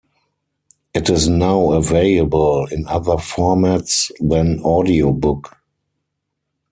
It 0.95 1.11
is 1.11 1.29
now 1.29 1.73
available 1.73 2.65
in 2.71 2.87
other 2.87 3.17
formats 3.17 4.09
than 4.19 4.59
audiobook. 4.63 5.55